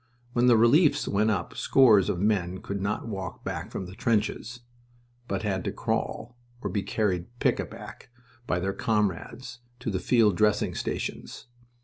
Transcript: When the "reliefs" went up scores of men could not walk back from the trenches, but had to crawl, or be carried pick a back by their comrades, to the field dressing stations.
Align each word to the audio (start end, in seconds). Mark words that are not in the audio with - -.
When 0.33 0.47
the 0.47 0.57
"reliefs" 0.57 1.07
went 1.07 1.29
up 1.29 1.55
scores 1.55 2.09
of 2.09 2.19
men 2.19 2.57
could 2.61 2.81
not 2.81 3.07
walk 3.07 3.43
back 3.43 3.69
from 3.69 3.85
the 3.85 3.93
trenches, 3.93 4.61
but 5.27 5.43
had 5.43 5.63
to 5.65 5.71
crawl, 5.71 6.35
or 6.63 6.71
be 6.71 6.81
carried 6.81 7.27
pick 7.37 7.59
a 7.59 7.65
back 7.65 8.09
by 8.47 8.59
their 8.59 8.73
comrades, 8.73 9.59
to 9.79 9.91
the 9.91 9.99
field 9.99 10.35
dressing 10.37 10.73
stations. 10.73 11.45